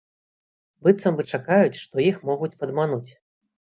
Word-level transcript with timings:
Быццам 0.87 1.13
бы 1.19 1.23
чакаюць, 1.37 1.81
што 1.83 1.95
іх 2.09 2.17
могуць 2.31 2.53
падмануць. 2.65 3.07